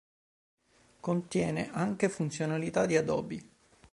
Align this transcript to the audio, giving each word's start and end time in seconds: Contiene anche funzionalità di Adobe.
Contiene 0.99 1.69
anche 1.71 2.09
funzionalità 2.09 2.87
di 2.87 2.97
Adobe. 2.97 3.45